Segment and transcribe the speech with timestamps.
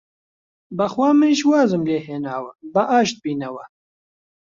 [0.77, 3.65] بەخوا منیش وازم لێ هێناوە، با ئاشت بینەوە!